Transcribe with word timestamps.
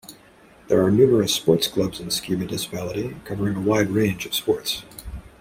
There 0.67 0.83
are 0.83 0.89
numerous 0.89 1.31
sports 1.31 1.67
clubs 1.67 1.99
in 1.99 2.09
Ski 2.09 2.35
municipality, 2.35 3.17
covering 3.23 3.55
a 3.57 3.61
wide 3.61 3.89
range 3.91 4.25
of 4.25 4.33
sports. 4.33 4.81